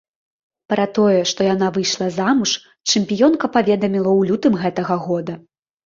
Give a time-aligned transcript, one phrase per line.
[0.71, 2.55] Пра тое, што яна выйшла замуж,
[2.89, 5.43] чэмпіёнка паведаміла ў лютым гэтага года.